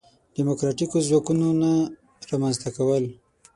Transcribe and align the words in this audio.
دیموکراتیکو 0.37 0.97
ځواکونو 1.07 1.47
نه 1.61 1.71
رامنځته 2.29 2.69
کول. 2.77 3.03